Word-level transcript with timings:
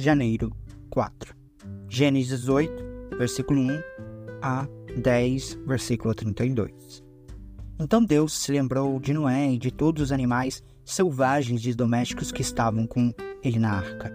janeiro 0.00 0.50
4. 0.88 1.34
Gênesis 1.88 2.48
8, 2.48 2.72
versículo 3.18 3.60
1 3.60 3.80
a 4.42 4.66
10, 4.96 5.58
versículo 5.66 6.14
32. 6.14 7.02
Então 7.78 8.04
Deus 8.04 8.32
se 8.32 8.52
lembrou 8.52 8.98
de 8.98 9.12
Noé 9.12 9.52
e 9.52 9.58
de 9.58 9.70
todos 9.70 10.04
os 10.04 10.12
animais 10.12 10.62
selvagens 10.84 11.64
e 11.64 11.74
domésticos 11.74 12.32
que 12.32 12.42
estavam 12.42 12.86
com 12.86 13.12
ele 13.42 13.58
na 13.58 13.72
arca. 13.72 14.14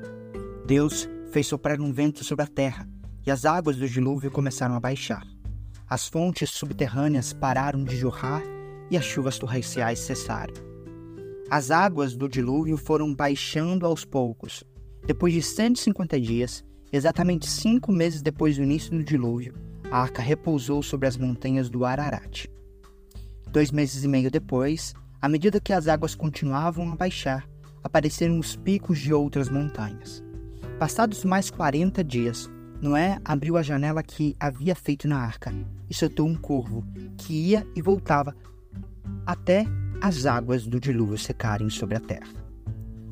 Deus 0.65 1.07
fez 1.31 1.47
soprar 1.47 1.79
um 1.79 1.91
vento 1.91 2.23
sobre 2.23 2.43
a 2.43 2.47
terra 2.47 2.87
e 3.25 3.31
as 3.31 3.45
águas 3.45 3.77
do 3.77 3.87
dilúvio 3.87 4.31
começaram 4.31 4.75
a 4.75 4.79
baixar. 4.79 5.25
As 5.87 6.07
fontes 6.07 6.49
subterrâneas 6.49 7.33
pararam 7.33 7.83
de 7.83 7.95
jorrar 7.95 8.41
e 8.89 8.97
as 8.97 9.05
chuvas 9.05 9.37
torrenciais 9.37 9.99
cessaram. 9.99 10.53
As 11.49 11.69
águas 11.69 12.15
do 12.15 12.27
dilúvio 12.27 12.75
foram 12.75 13.13
baixando 13.13 13.85
aos 13.85 14.03
poucos. 14.03 14.63
Depois 15.05 15.31
de 15.33 15.41
150 15.41 16.19
dias, 16.19 16.65
exatamente 16.91 17.47
cinco 17.47 17.91
meses 17.91 18.23
depois 18.23 18.57
do 18.57 18.63
início 18.63 18.89
do 18.89 19.03
dilúvio, 19.03 19.53
a 19.91 19.99
arca 19.99 20.19
repousou 20.19 20.81
sobre 20.81 21.07
as 21.07 21.15
montanhas 21.15 21.69
do 21.69 21.85
Ararat. 21.85 22.47
Dois 23.51 23.69
meses 23.71 24.03
e 24.03 24.07
meio 24.07 24.31
depois, 24.31 24.95
à 25.21 25.29
medida 25.29 25.61
que 25.61 25.71
as 25.71 25.87
águas 25.87 26.15
continuavam 26.15 26.91
a 26.91 26.95
baixar, 26.95 27.47
apareceram 27.83 28.39
os 28.39 28.55
picos 28.55 28.97
de 28.97 29.13
outras 29.13 29.47
montanhas. 29.47 30.23
Passados 30.79 31.23
mais 31.23 31.51
40 31.51 32.03
dias, 32.03 32.49
Noé 32.81 33.19
abriu 33.23 33.57
a 33.57 33.61
janela 33.61 34.01
que 34.01 34.35
havia 34.39 34.75
feito 34.75 35.07
na 35.07 35.19
arca 35.19 35.53
e 35.87 35.93
soltou 35.93 36.27
um 36.27 36.35
corvo 36.35 36.83
que 37.15 37.51
ia 37.51 37.65
e 37.75 37.81
voltava 37.81 38.35
até 39.23 39.65
as 40.01 40.25
águas 40.25 40.65
do 40.65 40.79
dilúvio 40.79 41.17
secarem 41.17 41.69
sobre 41.69 41.95
a 41.95 41.99
terra. 41.99 42.33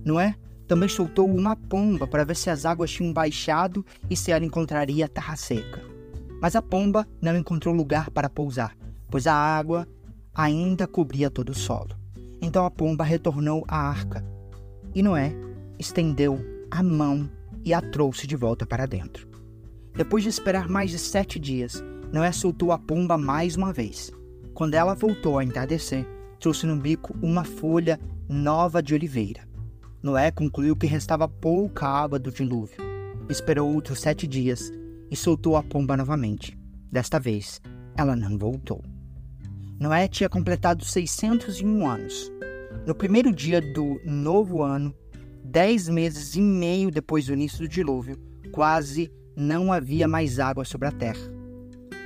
Noé 0.04 0.36
também 0.74 0.90
soltou 0.90 1.30
uma 1.30 1.56
pomba 1.56 2.08
para 2.08 2.26
ver 2.26 2.36
se 2.36 2.50
as 2.50 2.66
águas 2.66 2.90
tinham 2.90 3.14
baixado 3.14 3.86
e 4.10 4.18
se 4.18 4.32
ela 4.32 4.44
encontraria 4.44 5.08
terra 5.08 5.36
seca. 5.36 5.84
Mas 6.42 6.56
a 6.56 6.64
pomba 6.64 7.08
não 7.22 7.38
encontrou 7.38 7.76
lugar 7.76 8.10
para 8.10 8.28
pousar, 8.28 8.76
pois 9.08 9.28
a 9.28 9.36
água 9.36 9.88
ainda 10.34 10.88
cobria 10.88 11.30
todo 11.30 11.50
o 11.50 11.54
solo. 11.54 11.96
Então 12.42 12.66
a 12.66 12.72
pomba 12.72 13.04
retornou 13.04 13.64
à 13.68 13.88
arca 13.88 14.26
e 14.96 15.04
Noé 15.04 15.36
estendeu 15.78 16.44
a 16.72 16.82
mão 16.82 17.30
e 17.64 17.72
a 17.72 17.80
trouxe 17.80 18.26
de 18.26 18.36
volta 18.36 18.66
para 18.66 18.88
dentro. 18.88 19.28
Depois 19.94 20.24
de 20.24 20.30
esperar 20.30 20.68
mais 20.68 20.90
de 20.90 20.98
sete 20.98 21.38
dias, 21.38 21.84
Noé 22.12 22.32
soltou 22.32 22.72
a 22.72 22.80
pomba 22.80 23.16
mais 23.16 23.56
uma 23.56 23.72
vez. 23.72 24.12
Quando 24.56 24.74
ela 24.74 24.96
voltou 24.96 25.38
a 25.38 25.44
entardecer, 25.44 26.04
trouxe 26.40 26.66
no 26.66 26.76
bico 26.76 27.16
uma 27.22 27.44
folha 27.44 28.00
nova 28.28 28.82
de 28.82 28.96
oliveira. 28.96 29.53
Noé 30.04 30.32
concluiu 30.32 30.76
que 30.76 30.86
restava 30.86 31.30
pouca 31.30 31.88
água 31.88 32.20
do 32.20 32.30
dilúvio. 32.30 32.76
Esperou 33.30 33.74
outros 33.74 34.02
sete 34.02 34.28
dias 34.28 34.70
e 35.10 35.16
soltou 35.16 35.56
a 35.56 35.64
pomba 35.64 35.96
novamente. 35.96 36.60
Desta 36.92 37.18
vez, 37.18 37.62
ela 37.96 38.14
não 38.14 38.38
voltou. 38.38 38.84
Noé 39.80 40.10
tinha 40.10 40.28
completado 40.28 40.84
601 40.84 41.88
anos. 41.88 42.30
No 42.86 42.94
primeiro 42.94 43.32
dia 43.32 43.62
do 43.62 43.98
novo 44.04 44.62
ano, 44.62 44.94
dez 45.42 45.88
meses 45.88 46.36
e 46.36 46.42
meio 46.42 46.92
depois 46.92 47.28
do 47.28 47.34
início 47.34 47.60
do 47.60 47.68
dilúvio, 47.70 48.20
quase 48.52 49.10
não 49.38 49.72
havia 49.72 50.06
mais 50.06 50.38
água 50.38 50.66
sobre 50.66 50.90
a 50.90 50.92
terra. 50.92 51.32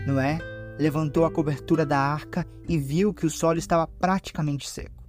Noé 0.05 0.37
levantou 0.77 1.25
a 1.25 1.31
cobertura 1.31 1.83
da 1.83 1.97
arca 1.97 2.45
e 2.69 2.77
viu 2.77 3.11
que 3.11 3.25
o 3.25 3.29
solo 3.31 3.57
estava 3.57 3.87
praticamente 3.87 4.69
seco. 4.69 5.03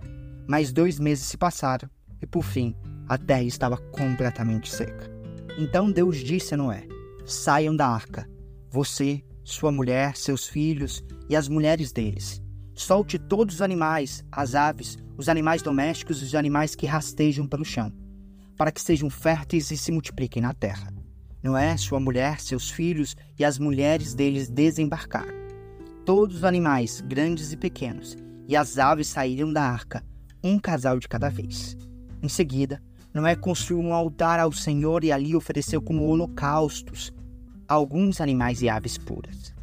Mais 0.48 0.72
dois 0.72 0.98
meses 0.98 1.26
se 1.26 1.36
passaram 1.36 1.90
e, 2.20 2.26
por 2.26 2.42
fim, 2.42 2.74
a 3.08 3.16
terra 3.16 3.42
estava 3.42 3.76
completamente 3.76 4.70
seca. 4.70 5.10
Então 5.58 5.90
Deus 5.90 6.18
disse 6.18 6.54
a 6.54 6.56
Noé: 6.56 6.86
Saiam 7.24 7.74
da 7.74 7.88
arca, 7.88 8.28
você, 8.70 9.22
sua 9.42 9.72
mulher, 9.72 10.16
seus 10.16 10.46
filhos 10.46 11.02
e 11.28 11.34
as 11.34 11.48
mulheres 11.48 11.90
deles. 11.90 12.42
Solte 12.74 13.18
todos 13.18 13.56
os 13.56 13.62
animais, 13.62 14.24
as 14.30 14.54
aves, 14.54 14.96
os 15.16 15.28
animais 15.28 15.62
domésticos 15.62 16.20
e 16.22 16.24
os 16.24 16.34
animais 16.34 16.74
que 16.74 16.86
rastejam 16.86 17.46
pelo 17.46 17.64
chão, 17.64 17.92
para 18.56 18.70
que 18.70 18.80
sejam 18.80 19.10
férteis 19.10 19.70
e 19.70 19.76
se 19.76 19.90
multipliquem 19.90 20.42
na 20.42 20.54
terra. 20.54 20.92
Noé, 21.42 21.76
sua 21.76 21.98
mulher, 21.98 22.40
seus 22.40 22.70
filhos 22.70 23.16
e 23.38 23.44
as 23.44 23.58
mulheres 23.58 24.14
deles 24.14 24.48
desembarcaram. 24.48 25.34
Todos 26.04 26.36
os 26.36 26.44
animais, 26.44 27.00
grandes 27.00 27.52
e 27.52 27.56
pequenos, 27.56 28.16
e 28.46 28.54
as 28.54 28.78
aves 28.78 29.08
saíram 29.08 29.52
da 29.52 29.62
arca, 29.62 30.04
um 30.42 30.58
casal 30.58 30.98
de 30.98 31.08
cada 31.08 31.28
vez. 31.28 31.76
Em 32.22 32.28
seguida, 32.28 32.82
Noé 33.14 33.36
construiu 33.36 33.80
um 33.80 33.94
altar 33.94 34.40
ao 34.40 34.52
Senhor 34.52 35.04
e 35.04 35.12
ali 35.12 35.34
ofereceu 35.34 35.80
como 35.80 36.06
holocaustos 36.06 37.12
alguns 37.68 38.20
animais 38.20 38.62
e 38.62 38.68
aves 38.68 38.96
puras. 38.96 39.54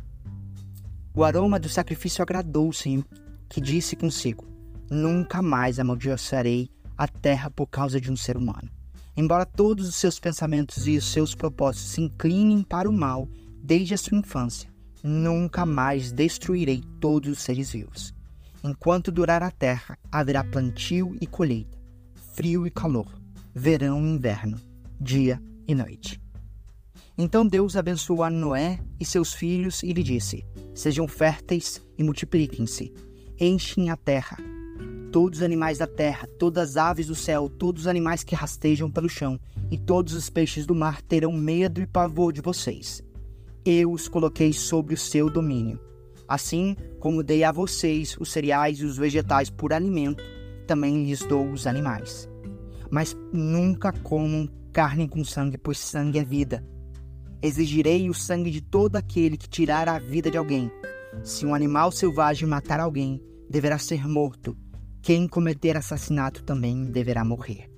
O 1.14 1.24
aroma 1.24 1.60
do 1.60 1.68
sacrifício 1.68 2.22
agradou 2.22 2.70
o 2.70 2.74
Senhor, 2.74 3.06
que 3.50 3.60
disse 3.60 3.96
consigo: 3.96 4.46
Nunca 4.90 5.42
mais 5.42 5.80
amaldiçoarei 5.80 6.70
a 6.98 7.08
terra 7.08 7.50
por 7.50 7.68
causa 7.68 8.00
de 8.00 8.12
um 8.12 8.16
ser 8.16 8.38
humano. 8.38 8.70
Embora 9.18 9.46
todos 9.46 9.88
os 9.88 9.96
seus 9.96 10.20
pensamentos 10.20 10.88
e 10.88 10.98
os 10.98 11.06
seus 11.12 11.34
propósitos 11.34 11.92
se 11.92 12.02
inclinem 12.02 12.62
para 12.62 12.90
o 12.90 12.94
mal 12.94 13.28
desde 13.64 13.94
a 13.94 13.98
sua 13.98 14.18
infância, 14.18 14.70
nunca 15.02 15.66
mais 15.66 16.12
destruirei 16.12 16.84
todos 17.00 17.32
os 17.32 17.40
seres 17.40 17.72
vivos. 17.72 18.14
Enquanto 18.64 19.12
durar 19.12 19.42
a 19.42 19.52
terra, 19.52 19.98
haverá 20.12 20.44
plantio 20.44 21.16
e 21.22 21.26
colheita, 21.26 21.75
frio 22.36 22.68
e 22.68 22.70
calor, 22.70 23.08
verão 23.54 24.06
e 24.06 24.10
inverno, 24.10 24.60
dia 25.00 25.42
e 25.66 25.74
noite. 25.74 26.22
Então 27.18 27.48
Deus 27.48 27.78
abençoou 27.78 28.24
a 28.24 28.30
Noé 28.30 28.78
e 29.00 29.06
seus 29.06 29.34
filhos 29.34 29.82
e 29.82 29.94
lhe 29.94 30.04
disse: 30.04 30.46
Sejam 30.74 31.08
férteis 31.08 31.82
e 31.98 32.04
multipliquem-se, 32.04 32.94
enchem 33.40 33.90
a 33.90 33.96
terra 33.96 34.38
todos 35.16 35.40
os 35.40 35.44
animais 35.44 35.78
da 35.78 35.88
terra, 35.88 36.28
todas 36.38 36.72
as 36.72 36.78
aves 36.78 37.08
do 37.08 37.16
céu, 37.16 37.48
todos 37.48 37.84
os 37.84 37.88
animais 37.88 38.22
que 38.22 38.36
rastejam 38.36 38.92
pelo 38.92 39.08
chão, 39.08 39.40
e 39.72 39.78
todos 39.78 40.14
os 40.14 40.30
peixes 40.30 40.66
do 40.66 40.76
mar 40.76 41.02
terão 41.02 41.32
medo 41.32 41.80
e 41.80 41.88
pavor 41.88 42.34
de 42.34 42.42
vocês. 42.42 43.02
Eu 43.64 43.94
os 43.94 44.10
coloquei 44.10 44.52
sobre 44.52 44.94
o 44.94 44.98
seu 44.98 45.30
domínio. 45.30 45.80
Assim 46.28 46.76
como 47.00 47.24
dei 47.24 47.46
a 47.46 47.52
vocês 47.54 48.18
os 48.20 48.30
cereais 48.30 48.80
e 48.80 48.84
os 48.84 48.98
vegetais 48.98 49.50
por 49.50 49.72
alimento, 49.72 50.22
também 50.66 51.06
lhes 51.06 51.20
dou 51.22 51.50
os 51.52 51.66
animais. 51.68 52.30
Mas 52.90 53.16
nunca 53.32 53.92
comam 53.92 54.50
carne 54.74 55.08
com 55.08 55.24
sangue, 55.24 55.58
pois 55.58 55.78
sangue 55.78 56.20
é 56.20 56.24
vida. 56.24 56.66
Exigirei 57.42 58.10
o 58.10 58.14
sangue 58.14 58.52
de 58.52 58.62
todo 58.62 58.96
aquele 58.96 59.38
que 59.38 59.48
tirar 59.48 59.88
a 59.88 60.00
vida 60.00 60.30
de 60.30 60.38
alguém. 60.38 60.72
Se 61.24 61.46
um 61.46 61.56
animal 61.56 61.92
selvagem 61.92 62.48
matar 62.48 62.80
alguém, 62.80 63.22
deverá 63.50 63.78
ser 63.78 64.08
morto 64.08 64.58
quem 65.06 65.28
cometer 65.28 65.78
assassinato 65.78 66.44
também 66.44 66.86
deverá 66.86 67.24
morrer. 67.24 67.70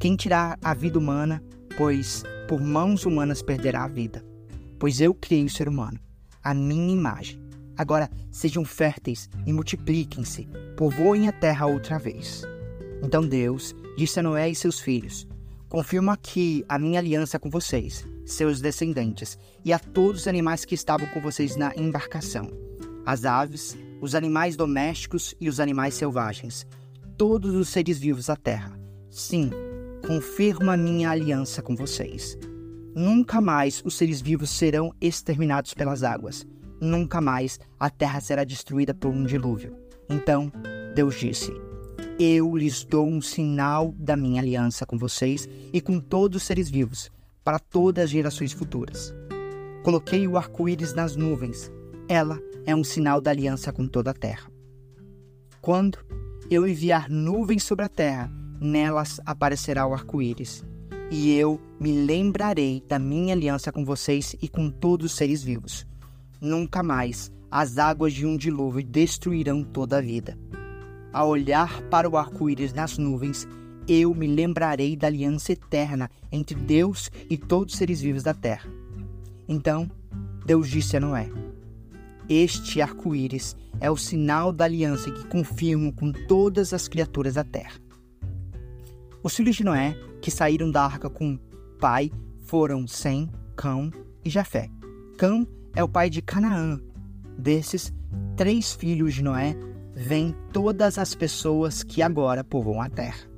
Quem 0.00 0.16
tirar 0.16 0.58
a 0.60 0.74
vida 0.74 0.98
humana, 0.98 1.40
pois 1.76 2.24
por 2.48 2.60
mãos 2.60 3.06
humanas 3.06 3.40
perderá 3.40 3.84
a 3.84 3.88
vida. 3.88 4.24
Pois 4.76 5.00
eu 5.00 5.14
criei 5.14 5.44
o 5.44 5.48
ser 5.48 5.68
humano, 5.68 6.00
a 6.42 6.52
minha 6.52 6.92
imagem. 6.92 7.40
Agora 7.76 8.10
sejam 8.30 8.64
férteis 8.64 9.28
e 9.46 9.52
multipliquem-se, 9.52 10.48
povoem 10.76 11.28
a 11.28 11.32
terra 11.32 11.66
outra 11.66 11.98
vez. 11.98 12.42
Então 13.02 13.26
Deus 13.26 13.74
disse 13.96 14.20
a 14.20 14.22
Noé 14.22 14.50
e 14.50 14.54
seus 14.54 14.80
filhos: 14.80 15.26
Confirmo 15.68 16.10
aqui 16.10 16.64
a 16.68 16.78
minha 16.78 16.98
aliança 16.98 17.38
com 17.38 17.48
vocês, 17.48 18.06
seus 18.26 18.60
descendentes, 18.60 19.38
e 19.64 19.72
a 19.72 19.78
todos 19.78 20.22
os 20.22 20.28
animais 20.28 20.64
que 20.64 20.74
estavam 20.74 21.06
com 21.08 21.20
vocês 21.20 21.56
na 21.56 21.72
embarcação: 21.76 22.50
as 23.06 23.24
aves, 23.24 23.76
os 24.00 24.14
animais 24.14 24.54
domésticos 24.54 25.34
e 25.40 25.48
os 25.48 25.60
animais 25.60 25.94
selvagens, 25.94 26.66
todos 27.16 27.54
os 27.54 27.68
seres 27.68 27.98
vivos 27.98 28.26
da 28.26 28.36
terra. 28.36 28.78
Sim, 29.10 29.50
confirmo 30.06 30.70
a 30.70 30.76
minha 30.76 31.10
aliança 31.10 31.62
com 31.62 31.74
vocês. 31.74 32.36
Nunca 32.94 33.40
mais 33.40 33.82
os 33.84 33.94
seres 33.94 34.20
vivos 34.20 34.50
serão 34.50 34.92
exterminados 35.00 35.72
pelas 35.72 36.02
águas. 36.02 36.46
Nunca 36.82 37.20
mais 37.20 37.60
a 37.78 37.88
terra 37.88 38.20
será 38.20 38.42
destruída 38.42 38.92
por 38.92 39.08
um 39.08 39.22
dilúvio. 39.22 39.76
Então, 40.10 40.50
Deus 40.96 41.14
disse: 41.14 41.52
Eu 42.18 42.56
lhes 42.56 42.82
dou 42.82 43.06
um 43.06 43.22
sinal 43.22 43.94
da 43.96 44.16
minha 44.16 44.42
aliança 44.42 44.84
com 44.84 44.98
vocês 44.98 45.48
e 45.72 45.80
com 45.80 46.00
todos 46.00 46.38
os 46.38 46.42
seres 46.42 46.68
vivos, 46.68 47.08
para 47.44 47.60
todas 47.60 48.06
as 48.06 48.10
gerações 48.10 48.52
futuras. 48.52 49.14
Coloquei 49.84 50.26
o 50.26 50.36
arco-íris 50.36 50.92
nas 50.92 51.14
nuvens. 51.14 51.70
Ela 52.08 52.40
é 52.66 52.74
um 52.74 52.82
sinal 52.82 53.20
da 53.20 53.30
aliança 53.30 53.72
com 53.72 53.86
toda 53.86 54.10
a 54.10 54.14
terra. 54.14 54.50
Quando 55.60 55.98
eu 56.50 56.66
enviar 56.66 57.08
nuvens 57.08 57.62
sobre 57.62 57.84
a 57.84 57.88
terra, 57.88 58.28
nelas 58.60 59.20
aparecerá 59.24 59.86
o 59.86 59.94
arco-íris, 59.94 60.64
e 61.12 61.32
eu 61.32 61.60
me 61.78 61.92
lembrarei 62.04 62.82
da 62.88 62.98
minha 62.98 63.34
aliança 63.34 63.70
com 63.70 63.84
vocês 63.84 64.34
e 64.42 64.48
com 64.48 64.68
todos 64.68 65.12
os 65.12 65.16
seres 65.16 65.44
vivos. 65.44 65.86
Nunca 66.44 66.82
mais 66.82 67.30
as 67.48 67.78
águas 67.78 68.12
de 68.12 68.26
um 68.26 68.36
dilúvio 68.36 68.82
destruirão 68.82 69.62
toda 69.62 69.98
a 69.98 70.00
vida. 70.00 70.36
Ao 71.12 71.28
olhar 71.28 71.80
para 71.82 72.10
o 72.10 72.16
arco-íris 72.16 72.72
nas 72.72 72.98
nuvens, 72.98 73.46
eu 73.86 74.12
me 74.12 74.26
lembrarei 74.26 74.96
da 74.96 75.06
aliança 75.06 75.52
eterna 75.52 76.10
entre 76.32 76.56
Deus 76.56 77.12
e 77.30 77.38
todos 77.38 77.74
os 77.74 77.78
seres 77.78 78.00
vivos 78.00 78.24
da 78.24 78.34
terra. 78.34 78.68
Então, 79.48 79.88
Deus 80.44 80.68
disse 80.68 80.96
a 80.96 81.00
Noé: 81.00 81.30
Este 82.28 82.82
arco-íris 82.82 83.54
é 83.78 83.88
o 83.88 83.96
sinal 83.96 84.50
da 84.50 84.64
aliança 84.64 85.12
que 85.12 85.28
confirmo 85.28 85.92
com 85.92 86.10
todas 86.10 86.72
as 86.72 86.88
criaturas 86.88 87.34
da 87.34 87.44
terra. 87.44 87.78
Os 89.22 89.36
filhos 89.36 89.54
de 89.54 89.62
Noé, 89.62 89.96
que 90.20 90.28
saíram 90.28 90.72
da 90.72 90.82
arca 90.84 91.08
com 91.08 91.34
o 91.34 91.38
pai, 91.78 92.10
foram 92.40 92.84
Sem, 92.88 93.30
Cão 93.54 93.92
e 94.24 94.28
Jafé. 94.28 94.68
Cão 95.16 95.46
é 95.74 95.82
o 95.82 95.88
pai 95.88 96.10
de 96.10 96.20
Canaã. 96.20 96.80
Desses 97.38 97.92
três 98.36 98.72
filhos 98.72 99.14
de 99.14 99.22
Noé, 99.22 99.56
vêm 99.94 100.34
todas 100.52 100.98
as 100.98 101.14
pessoas 101.14 101.82
que 101.82 102.02
agora 102.02 102.44
povoam 102.44 102.80
a 102.80 102.88
terra. 102.88 103.28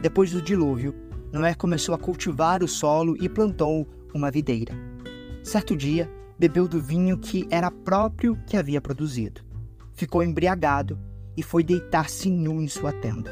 Depois 0.00 0.30
do 0.30 0.40
dilúvio, 0.40 0.94
Noé 1.32 1.54
começou 1.54 1.94
a 1.94 1.98
cultivar 1.98 2.62
o 2.62 2.68
solo 2.68 3.16
e 3.22 3.28
plantou 3.28 3.86
uma 4.14 4.30
videira. 4.30 4.74
Certo 5.42 5.76
dia, 5.76 6.10
bebeu 6.38 6.66
do 6.66 6.80
vinho 6.80 7.18
que 7.18 7.46
era 7.50 7.70
próprio 7.70 8.36
que 8.46 8.56
havia 8.56 8.80
produzido. 8.80 9.42
Ficou 9.92 10.22
embriagado 10.22 10.98
e 11.36 11.42
foi 11.42 11.62
deitar-se 11.62 12.30
nu 12.30 12.60
em 12.60 12.68
sua 12.68 12.92
tenda. 12.92 13.30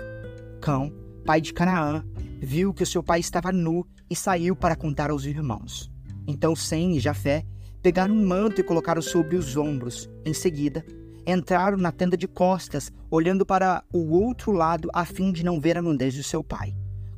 Cão, 0.60 0.92
pai 1.24 1.40
de 1.40 1.52
Canaã, 1.52 2.04
viu 2.40 2.72
que 2.72 2.82
o 2.82 2.86
seu 2.86 3.02
pai 3.02 3.20
estava 3.20 3.52
nu 3.52 3.86
e 4.10 4.16
saiu 4.16 4.54
para 4.54 4.76
contar 4.76 5.10
aos 5.10 5.24
irmãos. 5.24 5.90
Então 6.26 6.54
Sem 6.54 6.96
e 6.96 7.00
Jafé 7.00 7.44
pegaram 7.82 8.14
um 8.14 8.26
manto 8.26 8.60
e 8.60 8.64
colocaram 8.64 9.02
sobre 9.02 9.36
os 9.36 9.56
ombros. 9.56 10.08
Em 10.24 10.34
seguida, 10.34 10.84
entraram 11.26 11.76
na 11.76 11.92
tenda 11.92 12.16
de 12.16 12.26
costas, 12.26 12.90
olhando 13.10 13.44
para 13.44 13.84
o 13.92 14.14
outro 14.14 14.52
lado 14.52 14.88
a 14.92 15.04
fim 15.04 15.30
de 15.32 15.44
não 15.44 15.60
ver 15.60 15.76
a 15.76 15.82
nudez 15.82 16.14
de 16.14 16.22
seu 16.22 16.42
pai. 16.42 16.74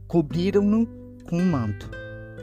Cobriram-no 0.07 0.87
com 1.29 1.39
um 1.39 1.51
manto. 1.51 1.91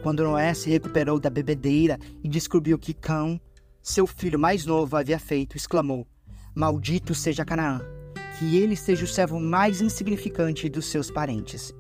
Quando 0.02 0.24
Noé 0.24 0.54
se 0.54 0.70
recuperou 0.70 1.20
da 1.20 1.30
bebedeira 1.30 2.00
e 2.24 2.30
descobriu 2.30 2.78
que 2.78 2.94
Cão, 2.94 3.40
seu 3.82 4.08
filho 4.08 4.40
mais 4.40 4.66
novo, 4.66 4.96
havia 4.96 5.20
feito, 5.20 5.58
exclamou: 5.58 6.08
Maldito 6.56 7.14
seja 7.14 7.44
Canaã, 7.44 7.82
que 8.38 8.58
ele 8.58 8.76
seja 8.76 9.04
o 9.04 9.08
servo 9.08 9.40
mais 9.40 9.82
insignificante 9.82 10.70
dos 10.70 10.86
seus 10.86 11.12
parentes. 11.12 11.74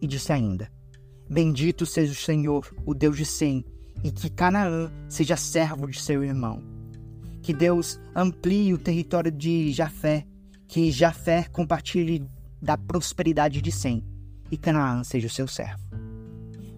E 0.00 0.06
disse 0.06 0.32
ainda: 0.32 0.70
Bendito 1.28 1.84
seja 1.84 2.12
o 2.12 2.16
Senhor, 2.16 2.74
o 2.86 2.94
Deus 2.94 3.16
de 3.16 3.26
Sem, 3.26 3.64
e 4.04 4.12
que 4.12 4.30
Canaã 4.30 4.92
seja 5.08 5.36
servo 5.36 5.88
de 5.88 6.00
seu 6.00 6.22
irmão 6.22 6.74
que 7.44 7.52
Deus 7.52 8.00
amplie 8.16 8.72
o 8.72 8.78
território 8.78 9.30
de 9.30 9.70
Jafé, 9.70 10.26
que 10.66 10.90
Jafé 10.90 11.44
compartilhe 11.52 12.26
da 12.60 12.78
prosperidade 12.78 13.60
de 13.60 13.70
Sem 13.70 14.02
e 14.50 14.56
Canaã 14.56 15.04
seja 15.04 15.26
o 15.26 15.30
seu 15.30 15.46
servo. 15.46 15.84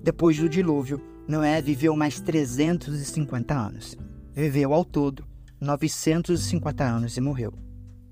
Depois 0.02 0.36
do 0.36 0.48
dilúvio, 0.48 1.00
Noé 1.28 1.62
viveu 1.62 1.94
mais 1.94 2.20
350 2.20 3.54
anos. 3.54 3.96
Viveu 4.34 4.74
ao 4.74 4.84
todo 4.84 5.24
950 5.60 6.82
anos 6.82 7.16
e 7.16 7.20
morreu. 7.20 7.52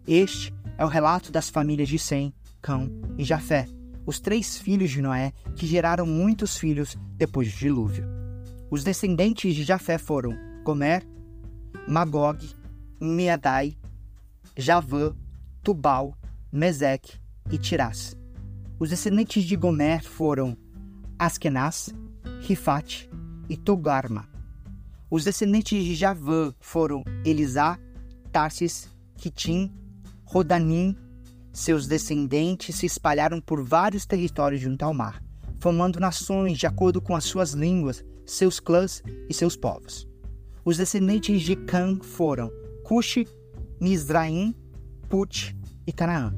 Este 0.06 0.54
é 0.78 0.84
o 0.84 0.88
relato 0.88 1.32
das 1.32 1.48
famílias 1.48 1.88
de 1.88 1.98
Sem, 1.98 2.32
Cão 2.62 2.88
e 3.18 3.24
Jafé, 3.24 3.66
os 4.06 4.20
três 4.20 4.56
filhos 4.56 4.92
de 4.92 5.02
Noé 5.02 5.32
que 5.56 5.66
geraram 5.66 6.06
muitos 6.06 6.56
filhos 6.56 6.96
depois 7.16 7.52
do 7.52 7.58
dilúvio. 7.58 8.13
Os 8.74 8.82
descendentes 8.82 9.54
de 9.54 9.62
Jafé 9.62 9.98
foram 9.98 10.36
Gomer, 10.64 11.06
Magog, 11.86 12.44
Meadai, 13.00 13.78
Javã, 14.56 15.14
Tubal, 15.62 16.12
Meseque 16.50 17.20
e 17.52 17.56
Tirás. 17.56 18.16
Os 18.76 18.90
descendentes 18.90 19.44
de 19.44 19.54
Gomer 19.54 20.02
foram 20.02 20.56
Askenaz, 21.16 21.94
Rifat 22.40 23.08
e 23.48 23.56
Togarma. 23.56 24.28
Os 25.08 25.22
descendentes 25.22 25.84
de 25.84 25.94
Javã 25.94 26.52
foram 26.58 27.04
Elisá, 27.24 27.78
Tarsis, 28.32 28.88
Kitim, 29.16 29.72
Rodanim. 30.24 30.96
Seus 31.52 31.86
descendentes 31.86 32.74
se 32.74 32.86
espalharam 32.86 33.40
por 33.40 33.62
vários 33.62 34.04
territórios 34.04 34.60
junto 34.60 34.82
ao 34.82 34.92
mar, 34.92 35.22
formando 35.60 36.00
nações 36.00 36.58
de 36.58 36.66
acordo 36.66 37.00
com 37.00 37.14
as 37.14 37.22
suas 37.22 37.52
línguas, 37.52 38.04
seus 38.24 38.60
clãs 38.60 39.02
e 39.28 39.34
seus 39.34 39.56
povos. 39.56 40.08
Os 40.64 40.76
descendentes 40.76 41.42
de 41.42 41.56
Cã 41.56 41.98
foram 42.00 42.50
Cush, 42.84 43.24
Mizraim, 43.80 44.54
Put 45.08 45.56
e 45.86 45.92
Canaã. 45.92 46.34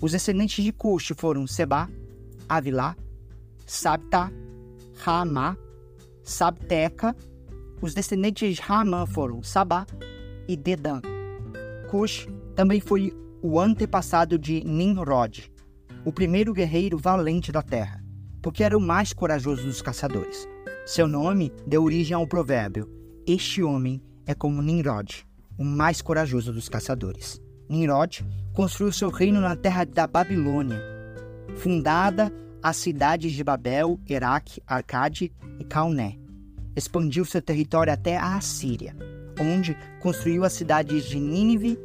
Os 0.00 0.12
descendentes 0.12 0.64
de 0.64 0.72
Cush 0.72 1.12
foram 1.16 1.46
Seba, 1.46 1.88
Avilá, 2.48 2.96
Sabta, 3.66 4.32
Ramá, 4.96 5.56
Sabteca. 6.22 7.14
Os 7.80 7.94
descendentes 7.94 8.56
de 8.56 8.62
Ramã 8.62 9.06
foram 9.06 9.42
Sabá 9.42 9.86
e 10.48 10.56
Dedã. 10.56 11.00
Cush 11.88 12.28
também 12.54 12.80
foi 12.80 13.12
o 13.40 13.60
antepassado 13.60 14.36
de 14.38 14.64
Nimrod, 14.64 15.50
o 16.04 16.12
primeiro 16.12 16.52
guerreiro 16.52 16.98
valente 16.98 17.52
da 17.52 17.62
terra, 17.62 18.02
porque 18.42 18.64
era 18.64 18.76
o 18.76 18.80
mais 18.80 19.12
corajoso 19.12 19.62
dos 19.62 19.80
caçadores. 19.80 20.48
Seu 20.88 21.06
nome 21.06 21.52
deu 21.66 21.84
origem 21.84 22.14
ao 22.14 22.26
provérbio: 22.26 22.88
este 23.26 23.62
homem 23.62 24.02
é 24.24 24.34
como 24.34 24.62
Nimrod, 24.62 25.22
o 25.58 25.62
mais 25.62 26.00
corajoso 26.00 26.50
dos 26.50 26.66
caçadores. 26.66 27.38
Nimrod 27.68 28.24
construiu 28.54 28.90
seu 28.90 29.10
reino 29.10 29.38
na 29.38 29.54
terra 29.54 29.84
da 29.84 30.06
Babilônia. 30.06 30.80
Fundada 31.58 32.32
as 32.62 32.78
cidades 32.78 33.32
de 33.32 33.44
Babel, 33.44 34.00
Iraque, 34.08 34.62
Arcade 34.66 35.30
e 35.60 35.64
Calné. 35.64 36.18
Expandiu 36.74 37.26
seu 37.26 37.42
território 37.42 37.92
até 37.92 38.16
a 38.16 38.36
Assíria, 38.36 38.96
onde 39.38 39.76
construiu 40.00 40.42
as 40.42 40.54
cidades 40.54 41.04
de 41.04 41.20
Nínive, 41.20 41.78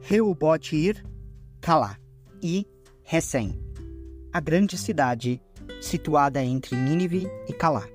Reobotir, 0.00 1.04
Calá 1.60 1.98
e 2.42 2.66
Recém, 3.02 3.60
a 4.32 4.40
grande 4.40 4.78
cidade 4.78 5.38
situada 5.80 6.42
entre 6.42 6.76
Nínive 6.76 7.28
e 7.48 7.52
Calá. 7.52 7.86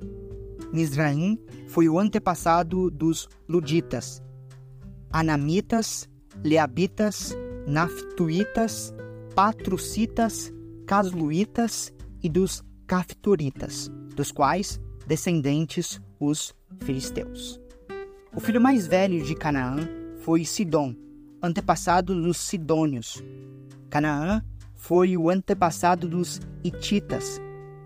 Mizraim 0.71 1.37
foi 1.67 1.89
o 1.89 1.99
antepassado 1.99 2.89
dos 2.89 3.27
Luditas, 3.47 4.21
Anamitas, 5.11 6.09
Leabitas, 6.43 7.35
Naftuitas, 7.67 8.93
Patrucitas, 9.35 10.53
Casluitas 10.85 11.93
e 12.23 12.29
dos 12.29 12.63
Caftoritas, 12.87 13.91
dos 14.15 14.31
quais 14.31 14.79
descendentes 15.07 16.01
os 16.19 16.53
filisteus. 16.81 17.59
O 18.33 18.39
filho 18.39 18.61
mais 18.61 18.87
velho 18.87 19.23
de 19.23 19.35
Canaã 19.35 19.87
foi 20.21 20.45
Sidom, 20.45 20.95
antepassado 21.41 22.13
dos 22.21 22.37
Sidônios. 22.37 23.21
Canaã 23.89 24.41
foi 24.75 25.17
o 25.17 25.29
antepassado 25.29 26.07
dos 26.07 26.39
Hititas, 26.63 27.41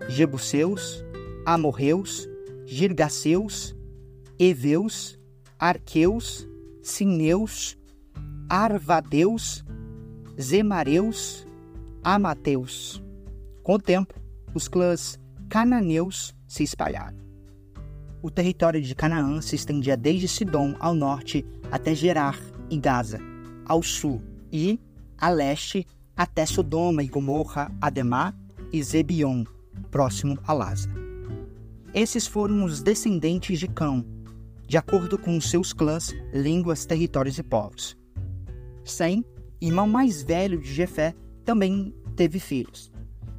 Jebuseus, 0.08 1.04
Amorreus, 1.44 2.28
Girgaceus, 2.64 3.74
Eveus, 4.38 5.18
Arqueus, 5.58 6.46
Sineus, 6.82 7.76
Arvadeus, 8.48 9.64
Zemareus, 10.40 11.46
Amateus. 12.04 13.02
Com 13.62 13.74
o 13.74 13.78
tempo, 13.78 14.14
os 14.54 14.68
clãs 14.68 15.18
cananeus 15.48 16.34
se 16.46 16.62
espalharam. 16.62 17.16
O 18.22 18.30
território 18.30 18.80
de 18.80 18.94
Canaã 18.94 19.40
se 19.40 19.54
estendia 19.54 19.96
desde 19.96 20.26
Sidom 20.28 20.74
ao 20.80 20.94
norte 20.94 21.44
até 21.70 21.94
Gerar 21.94 22.38
e 22.70 22.78
Gaza, 22.78 23.20
ao 23.64 23.82
sul, 23.82 24.22
e, 24.52 24.80
a 25.18 25.28
leste, 25.28 25.86
até 26.16 26.46
Sodoma 26.46 27.02
e 27.02 27.08
Gomorra, 27.08 27.70
Ademá 27.80 28.34
e 28.72 28.82
Zebion, 28.82 29.44
próximo 29.90 30.38
a 30.46 30.52
Laza. 30.52 30.90
Esses 31.94 32.26
foram 32.26 32.64
os 32.64 32.82
descendentes 32.82 33.58
de 33.58 33.68
Cão, 33.68 34.04
de 34.66 34.76
acordo 34.76 35.16
com 35.16 35.40
seus 35.40 35.72
clãs, 35.72 36.14
línguas, 36.32 36.84
territórios 36.84 37.38
e 37.38 37.42
povos. 37.42 37.96
Sem, 38.84 39.24
irmão 39.60 39.88
mais 39.88 40.22
velho 40.22 40.60
de 40.60 40.72
Jefé, 40.72 41.14
também 41.44 41.94
teve 42.14 42.38
filhos. 42.38 42.90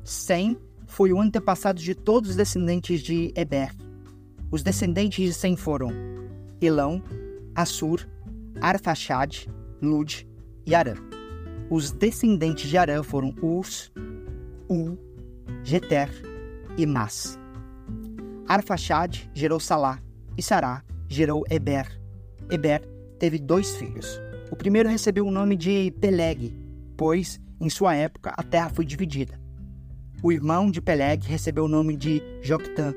Sem 0.04 0.58
foi 0.88 1.12
o 1.12 1.22
antepassado 1.22 1.80
de 1.80 1.94
todos 1.94 2.32
os 2.32 2.36
descendentes 2.36 3.02
de 3.02 3.32
Eber. 3.36 3.76
Os 4.50 4.64
descendentes 4.64 5.24
de 5.26 5.34
Sem 5.34 5.56
foram 5.56 5.92
Elão, 6.62 7.04
Assur, 7.54 8.08
Arfaxad, 8.62 9.48
Lud 9.82 10.28
e 10.66 10.74
Arã. 10.74 10.96
Os 11.70 11.92
descendentes 11.92 12.70
de 12.70 12.78
Arã 12.78 13.04
foram 13.04 13.36
Urs, 13.42 13.92
U, 14.70 14.98
Jeter 15.64 16.10
e 16.78 16.86
Mas. 16.86 17.40
Arfaxad 18.48 19.30
gerou 19.34 19.60
Salá, 19.60 20.00
e 20.38 20.42
Sará 20.42 20.84
gerou 21.10 21.44
Eber. 21.50 22.00
Eber 22.50 22.82
teve 23.20 23.40
dois 23.40 23.76
filhos. 23.76 24.20
O 24.52 24.56
primeiro 24.56 24.88
recebeu 24.88 25.26
o 25.26 25.32
nome 25.32 25.56
de 25.58 25.92
Peleg, 26.00 26.54
pois, 26.96 27.40
em 27.60 27.70
sua 27.70 27.96
época, 27.96 28.34
a 28.38 28.44
terra 28.44 28.70
foi 28.70 28.86
dividida. 28.86 29.40
o 30.24 30.32
irmão 30.32 30.72
de 30.72 30.82
Peleg, 30.82 31.24
recebeu 31.26 31.66
o 31.66 31.68
nome 31.68 31.96
de 31.96 32.22
Joctã. 32.42 32.94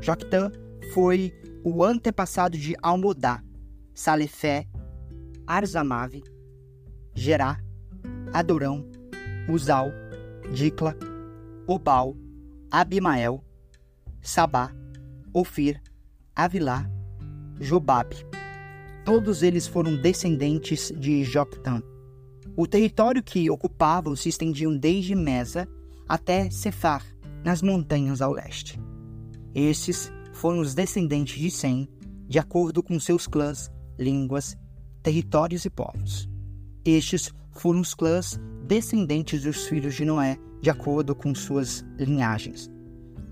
Joctã 0.00 0.50
foi 0.92 1.32
o 1.62 1.84
antepassado 1.84 2.56
de 2.56 2.74
Almodá, 2.82 3.42
Salefé, 3.94 4.66
Arzamave, 5.46 6.22
Gerá, 7.14 7.58
Adorão, 8.32 8.86
Uzal, 9.48 9.90
Dicla, 10.52 10.96
Obal, 11.66 12.16
Abimael, 12.70 13.42
Sabá, 14.20 14.72
Ofir, 15.32 15.80
Avilá, 16.34 16.90
Jobabe. 17.60 18.16
Todos 19.04 19.42
eles 19.42 19.66
foram 19.66 19.96
descendentes 19.96 20.92
de 20.96 21.24
Joctã. 21.24 21.82
O 22.56 22.66
território 22.66 23.22
que 23.22 23.50
ocupavam 23.50 24.14
se 24.14 24.28
estendiam 24.28 24.76
desde 24.76 25.14
Mesa 25.14 25.68
até 26.08 26.50
Cefar, 26.50 27.04
nas 27.44 27.62
montanhas 27.62 28.22
ao 28.22 28.32
leste. 28.32 28.80
Esses 29.54 30.10
foram 30.32 30.60
os 30.60 30.74
descendentes 30.74 31.38
de 31.38 31.50
Sem, 31.50 31.88
de 32.26 32.38
acordo 32.38 32.82
com 32.82 32.98
seus 32.98 33.26
clãs, 33.26 33.70
línguas, 33.98 34.56
territórios 35.02 35.64
e 35.64 35.70
povos. 35.70 36.28
Estes 36.84 37.32
foram 37.52 37.80
os 37.80 37.94
clãs 37.94 38.38
descendentes 38.66 39.42
dos 39.42 39.66
filhos 39.66 39.94
de 39.94 40.04
Noé, 40.04 40.38
de 40.64 40.70
acordo 40.70 41.14
com 41.14 41.34
suas 41.34 41.84
linhagens. 41.98 42.70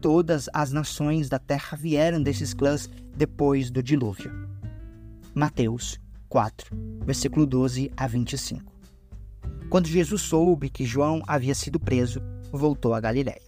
Todas 0.02 0.50
as 0.52 0.70
nações 0.70 1.30
da 1.30 1.38
terra 1.38 1.78
vieram 1.78 2.22
desses 2.22 2.52
clãs 2.52 2.90
depois 3.16 3.70
do 3.70 3.82
dilúvio. 3.82 4.30
Mateus 5.34 5.98
4, 6.28 6.76
versículo 7.06 7.46
12 7.46 7.90
a 7.96 8.06
25. 8.06 8.70
Quando 9.70 9.88
Jesus 9.88 10.20
soube 10.20 10.68
que 10.68 10.84
João 10.84 11.22
havia 11.26 11.54
sido 11.54 11.80
preso, 11.80 12.20
voltou 12.52 12.92
a 12.92 13.00
Galiléia. 13.00 13.40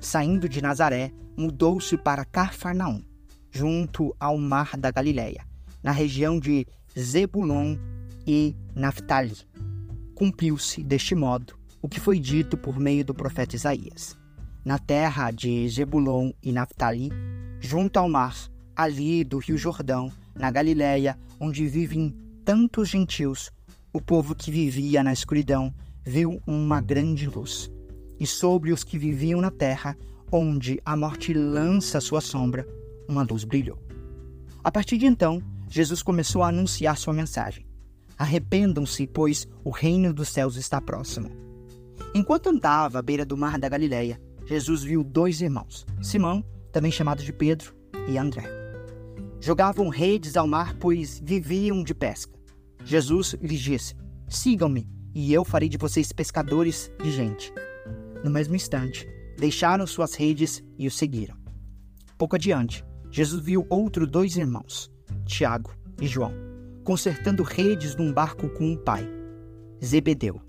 Saindo 0.00 0.48
de 0.48 0.60
Nazaré, 0.60 1.12
mudou-se 1.36 1.96
para 1.96 2.24
Cafarnaum, 2.24 3.04
junto 3.52 4.12
ao 4.18 4.36
mar 4.36 4.76
da 4.76 4.90
Galiléia, 4.90 5.46
na 5.80 5.92
região 5.92 6.40
de 6.40 6.66
Zebulon 6.98 7.76
e 8.26 8.56
Naphtali. 8.74 9.36
Cumpriu-se 10.16 10.82
deste 10.82 11.14
modo 11.14 11.57
o 11.80 11.88
que 11.88 12.00
foi 12.00 12.18
dito 12.18 12.56
por 12.56 12.78
meio 12.78 13.04
do 13.04 13.14
profeta 13.14 13.56
Isaías. 13.56 14.16
Na 14.64 14.78
terra 14.78 15.30
de 15.30 15.68
Zebulon 15.68 16.32
e 16.42 16.52
Naphtali, 16.52 17.10
junto 17.60 17.98
ao 17.98 18.08
mar, 18.08 18.36
ali 18.76 19.24
do 19.24 19.38
rio 19.38 19.56
Jordão, 19.56 20.12
na 20.34 20.50
Galiléia, 20.50 21.18
onde 21.40 21.66
vivem 21.66 22.14
tantos 22.44 22.88
gentios, 22.88 23.50
o 23.92 24.00
povo 24.00 24.34
que 24.34 24.50
vivia 24.50 25.02
na 25.02 25.12
escuridão 25.12 25.72
viu 26.04 26.40
uma 26.46 26.80
grande 26.80 27.28
luz 27.28 27.70
e 28.20 28.26
sobre 28.26 28.72
os 28.72 28.82
que 28.82 28.98
viviam 28.98 29.40
na 29.40 29.50
terra, 29.50 29.96
onde 30.30 30.80
a 30.84 30.96
morte 30.96 31.32
lança 31.32 32.00
sua 32.00 32.20
sombra, 32.20 32.66
uma 33.08 33.22
luz 33.22 33.44
brilhou. 33.44 33.78
A 34.62 34.70
partir 34.70 34.98
de 34.98 35.06
então, 35.06 35.40
Jesus 35.68 36.02
começou 36.02 36.42
a 36.42 36.48
anunciar 36.48 36.96
sua 36.96 37.14
mensagem. 37.14 37.64
Arrependam-se, 38.18 39.06
pois 39.06 39.46
o 39.64 39.70
reino 39.70 40.12
dos 40.12 40.28
céus 40.28 40.56
está 40.56 40.80
próximo. 40.80 41.47
Enquanto 42.14 42.48
andava 42.48 42.98
à 42.98 43.02
beira 43.02 43.24
do 43.24 43.36
mar 43.36 43.58
da 43.58 43.68
Galileia, 43.68 44.20
Jesus 44.46 44.82
viu 44.82 45.04
dois 45.04 45.40
irmãos, 45.40 45.86
Simão, 46.02 46.44
também 46.72 46.90
chamado 46.90 47.22
de 47.22 47.32
Pedro, 47.32 47.74
e 48.08 48.16
André. 48.16 48.44
Jogavam 49.40 49.88
redes 49.88 50.36
ao 50.36 50.46
mar, 50.46 50.74
pois 50.80 51.20
viviam 51.22 51.84
de 51.84 51.94
pesca. 51.94 52.32
Jesus 52.84 53.34
lhes 53.40 53.60
disse: 53.60 53.94
Sigam-me, 54.28 54.88
e 55.14 55.32
eu 55.32 55.44
farei 55.44 55.68
de 55.68 55.76
vocês 55.76 56.12
pescadores 56.12 56.90
de 57.02 57.10
gente. 57.12 57.52
No 58.24 58.30
mesmo 58.30 58.56
instante, 58.56 59.06
deixaram 59.38 59.86
suas 59.86 60.14
redes 60.14 60.62
e 60.78 60.86
o 60.86 60.90
seguiram. 60.90 61.36
Pouco 62.16 62.36
adiante, 62.36 62.84
Jesus 63.10 63.42
viu 63.42 63.66
outros 63.70 64.10
dois 64.10 64.36
irmãos, 64.36 64.90
Tiago 65.24 65.72
e 66.00 66.06
João, 66.06 66.32
consertando 66.82 67.42
redes 67.42 67.94
num 67.94 68.12
barco 68.12 68.48
com 68.50 68.72
o 68.72 68.78
pai, 68.78 69.08
Zebedeu. 69.84 70.47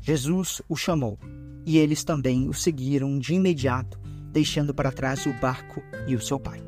Jesus 0.00 0.62
o 0.68 0.76
chamou 0.76 1.18
e 1.66 1.76
eles 1.76 2.02
também 2.02 2.48
o 2.48 2.54
seguiram 2.54 3.18
de 3.18 3.34
imediato, 3.34 4.00
deixando 4.32 4.72
para 4.72 4.90
trás 4.90 5.26
o 5.26 5.32
barco 5.34 5.82
e 6.06 6.14
o 6.14 6.20
seu 6.20 6.40
pai. 6.40 6.62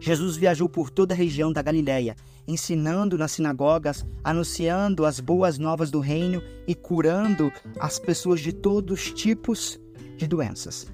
Jesus 0.00 0.36
viajou 0.36 0.68
por 0.68 0.90
toda 0.90 1.12
a 1.12 1.16
região 1.16 1.52
da 1.52 1.60
Galiléia, 1.60 2.16
ensinando 2.46 3.18
nas 3.18 3.32
sinagogas, 3.32 4.06
anunciando 4.24 5.04
as 5.04 5.20
boas 5.20 5.58
novas 5.58 5.90
do 5.90 6.00
reino 6.00 6.42
e 6.66 6.74
curando 6.74 7.52
as 7.78 7.98
pessoas 7.98 8.40
de 8.40 8.52
todos 8.52 8.98
os 8.98 9.12
tipos 9.12 9.78
de 10.16 10.26
doenças. 10.26 10.86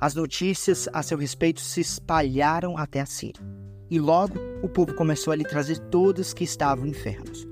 As 0.00 0.14
notícias 0.14 0.88
a 0.92 1.02
seu 1.02 1.16
respeito 1.16 1.60
se 1.60 1.80
espalharam 1.80 2.76
até 2.76 3.00
a 3.00 3.06
Síria. 3.06 3.40
E 3.88 4.00
logo 4.00 4.34
o 4.62 4.68
povo 4.68 4.94
começou 4.94 5.32
a 5.32 5.36
lhe 5.36 5.44
trazer 5.44 5.78
todos 5.78 6.34
que 6.34 6.42
estavam 6.42 6.86
enfermos. 6.86 7.46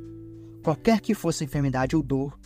Qualquer 0.64 1.00
que 1.00 1.14
fosse 1.14 1.44
enfermidade 1.44 1.94
ou 1.94 2.02
dor, 2.02 2.36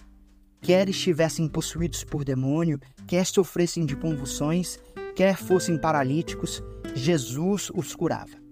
quer 0.60 0.88
estivessem 0.88 1.48
possuídos 1.48 2.04
por 2.04 2.24
demônio, 2.24 2.78
quer 3.06 3.24
sofressem 3.24 3.86
de 3.86 3.96
convulsões, 3.96 4.78
quer 5.14 5.36
fossem 5.36 5.78
paralíticos, 5.78 6.62
Jesus 6.94 7.70
os 7.74 7.94
curava 7.94 8.48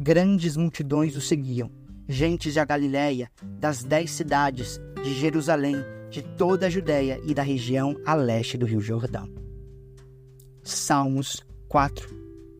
grandes 0.00 0.56
multidões 0.56 1.16
o 1.16 1.20
seguiam, 1.20 1.70
gentes 2.08 2.54
da 2.54 2.64
Galiléia, 2.64 3.28
das 3.58 3.82
dez 3.82 4.12
cidades, 4.12 4.80
de 5.02 5.12
Jerusalém, 5.12 5.76
de 6.08 6.22
toda 6.22 6.66
a 6.66 6.70
Judéia 6.70 7.20
e 7.24 7.34
da 7.34 7.42
região 7.42 7.96
a 8.06 8.14
leste 8.14 8.56
do 8.56 8.64
Rio 8.64 8.80
Jordão. 8.80 9.28
Salmos 10.62 11.44
4, 11.68 12.08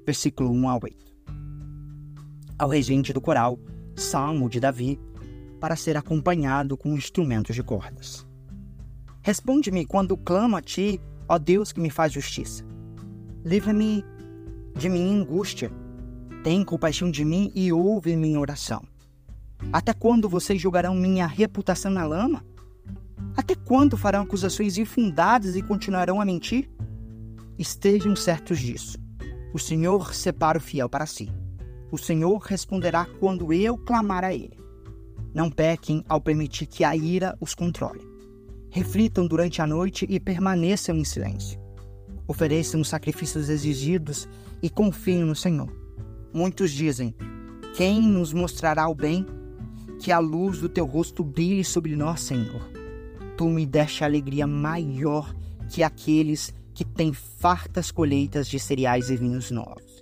versículo 0.04 0.50
1 0.50 0.68
a 0.68 0.74
8. 0.74 0.96
Ao 2.58 2.68
regente 2.68 3.12
do 3.12 3.20
coral, 3.20 3.58
Salmo 3.94 4.50
de 4.50 4.58
Davi, 4.58 4.98
para 5.60 5.76
ser 5.76 5.96
acompanhado 5.96 6.76
com 6.76 6.94
instrumentos 6.94 7.54
de 7.54 7.62
cordas. 7.62 8.27
Responde-me 9.28 9.84
quando 9.84 10.16
clamo 10.16 10.56
a 10.56 10.62
ti, 10.62 10.98
ó 11.28 11.36
Deus 11.36 11.70
que 11.70 11.82
me 11.82 11.90
faz 11.90 12.10
justiça. 12.10 12.64
Livra-me 13.44 14.02
de 14.74 14.88
minha 14.88 15.12
angústia 15.12 15.70
tem 16.42 16.64
compaixão 16.64 17.10
de 17.10 17.26
mim 17.26 17.52
e 17.54 17.70
ouve 17.70 18.16
minha 18.16 18.40
oração. 18.40 18.82
Até 19.70 19.92
quando 19.92 20.30
vocês 20.30 20.58
jogarão 20.58 20.94
minha 20.94 21.26
reputação 21.26 21.90
na 21.90 22.06
lama? 22.06 22.42
Até 23.36 23.54
quando 23.54 23.98
farão 23.98 24.22
acusações 24.22 24.78
infundadas 24.78 25.56
e 25.56 25.62
continuarão 25.62 26.22
a 26.22 26.24
mentir? 26.24 26.70
Estejam 27.58 28.16
certos 28.16 28.58
disso. 28.58 28.96
O 29.52 29.58
Senhor 29.58 30.14
separa 30.14 30.56
o 30.56 30.62
fiel 30.62 30.88
para 30.88 31.04
si. 31.04 31.30
O 31.92 31.98
Senhor 31.98 32.38
responderá 32.38 33.06
quando 33.20 33.52
eu 33.52 33.76
clamar 33.76 34.24
a 34.24 34.32
Ele. 34.32 34.58
Não 35.34 35.50
pequem 35.50 36.02
ao 36.08 36.18
permitir 36.18 36.64
que 36.64 36.82
a 36.82 36.96
ira 36.96 37.36
os 37.38 37.54
controle. 37.54 38.07
Reflitam 38.70 39.26
durante 39.26 39.62
a 39.62 39.66
noite 39.66 40.06
e 40.08 40.20
permaneçam 40.20 40.96
em 40.96 41.04
silêncio. 41.04 41.58
Ofereçam 42.26 42.80
os 42.80 42.88
sacrifícios 42.88 43.48
exigidos 43.48 44.28
e 44.62 44.68
confiem 44.68 45.24
no 45.24 45.34
Senhor. 45.34 45.72
Muitos 46.32 46.70
dizem: 46.70 47.14
Quem 47.74 48.02
nos 48.02 48.32
mostrará 48.32 48.88
o 48.88 48.94
bem? 48.94 49.24
Que 49.98 50.12
a 50.12 50.18
luz 50.18 50.58
do 50.58 50.68
teu 50.68 50.84
rosto 50.84 51.24
brilhe 51.24 51.64
sobre 51.64 51.96
nós, 51.96 52.20
Senhor. 52.20 52.70
Tu 53.36 53.48
me 53.48 53.64
deste 53.64 54.04
alegria 54.04 54.46
maior 54.46 55.34
que 55.68 55.82
aqueles 55.82 56.52
que 56.74 56.84
têm 56.84 57.12
fartas 57.12 57.90
colheitas 57.90 58.46
de 58.46 58.60
cereais 58.60 59.10
e 59.10 59.16
vinhos 59.16 59.50
novos. 59.50 60.00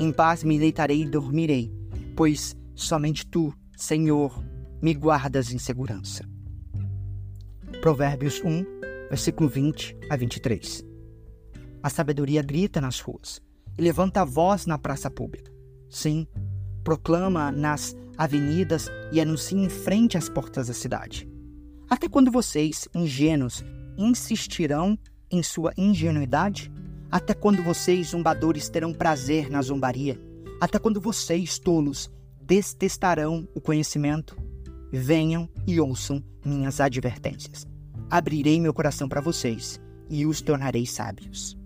Em 0.00 0.10
paz 0.10 0.42
me 0.42 0.58
deitarei 0.58 1.02
e 1.02 1.08
dormirei, 1.08 1.72
pois 2.16 2.56
somente 2.74 3.24
tu, 3.26 3.54
Senhor, 3.76 4.42
me 4.82 4.92
guardas 4.92 5.52
em 5.52 5.58
segurança. 5.58 6.33
Provérbios 7.80 8.40
1, 8.44 8.64
versículo 9.10 9.48
20 9.48 9.96
a 10.10 10.16
23. 10.16 10.84
A 11.82 11.90
sabedoria 11.90 12.42
grita 12.42 12.80
nas 12.80 13.00
ruas 13.00 13.40
e 13.78 13.82
levanta 13.82 14.22
a 14.22 14.24
voz 14.24 14.66
na 14.66 14.78
praça 14.78 15.10
pública. 15.10 15.52
Sim, 15.90 16.26
proclama 16.82 17.52
nas 17.52 17.94
avenidas 18.16 18.88
e 19.12 19.20
anuncia 19.20 19.58
em 19.58 19.68
frente 19.68 20.16
às 20.16 20.28
portas 20.28 20.68
da 20.68 20.74
cidade. 20.74 21.28
Até 21.88 22.08
quando 22.08 22.30
vocês, 22.30 22.88
ingênuos, 22.94 23.64
insistirão 23.96 24.98
em 25.30 25.42
sua 25.42 25.72
ingenuidade? 25.76 26.72
Até 27.10 27.34
quando 27.34 27.62
vocês, 27.62 28.08
zombadores, 28.08 28.68
terão 28.68 28.92
prazer 28.92 29.50
na 29.50 29.62
zombaria? 29.62 30.18
Até 30.60 30.78
quando 30.78 31.00
vocês, 31.00 31.58
tolos, 31.58 32.10
detestarão 32.40 33.46
o 33.54 33.60
conhecimento? 33.60 34.36
Venham 34.96 35.48
e 35.66 35.80
ouçam 35.80 36.22
minhas 36.44 36.80
advertências. 36.80 37.66
Abrirei 38.08 38.60
meu 38.60 38.72
coração 38.72 39.08
para 39.08 39.20
vocês 39.20 39.80
e 40.08 40.24
os 40.24 40.40
tornarei 40.40 40.86
sábios. 40.86 41.56